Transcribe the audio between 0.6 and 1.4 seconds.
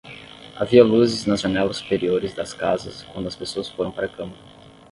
Havia luzes